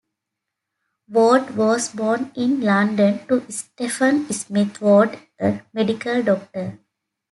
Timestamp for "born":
1.89-2.31